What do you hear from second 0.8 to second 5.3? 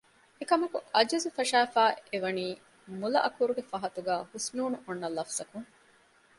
ޢަޖުޒު ފަށައިފައި އެ ވަނީ މުލައަކުރުގެ ފަހަތުގައި ހުސްނޫނު އޮންނަ